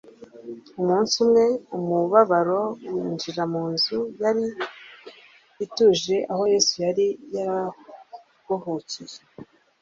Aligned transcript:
Umunsi 0.81 1.13
umwe, 1.23 1.45
umubabaro 1.77 2.61
winjira 2.93 3.43
mu 3.53 3.63
nzu 3.73 3.99
yari 4.21 4.45
ituje 5.65 6.15
aho 6.31 6.43
Yesu 6.53 6.75
yari 6.85 7.05
yararuhukiye. 7.35 9.19